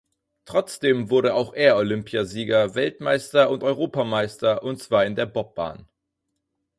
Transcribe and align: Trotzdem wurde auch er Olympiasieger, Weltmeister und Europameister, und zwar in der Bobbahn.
Trotzdem 0.45 1.11
wurde 1.11 1.35
auch 1.35 1.53
er 1.53 1.75
Olympiasieger, 1.77 2.73
Weltmeister 2.73 3.51
und 3.51 3.61
Europameister, 3.63 4.63
und 4.63 4.79
zwar 4.81 5.05
in 5.05 5.13
der 5.15 5.27
Bobbahn. 5.27 5.87